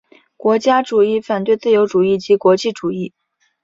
[0.35, 3.13] 国家主义反对自由主义及国际主义。